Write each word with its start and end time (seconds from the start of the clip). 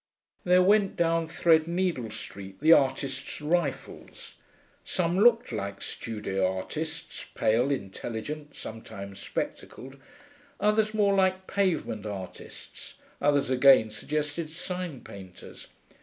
There 0.45 0.63
went 0.63 0.95
down 0.95 1.27
Threadneedle 1.27 2.09
Street 2.11 2.59
the 2.59 2.73
Artists' 2.73 3.39
Rifles. 3.39 4.33
Some 4.83 5.19
looked 5.19 5.51
like 5.51 5.79
studio 5.83 6.57
artists, 6.57 7.27
pale, 7.35 7.69
intelligent, 7.69 8.55
sometimes 8.55 9.19
spectacled, 9.21 9.97
others 10.59 10.95
more 10.95 11.13
like 11.13 11.45
pavement 11.45 12.07
artists, 12.07 12.95
others 13.21 13.51
again 13.51 13.91
suggested 13.91 14.49
sign 14.49 15.01
painters. 15.01 15.67